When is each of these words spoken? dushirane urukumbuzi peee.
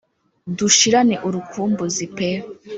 dushirane 0.57 1.15
urukumbuzi 1.27 2.05
peee. 2.15 2.37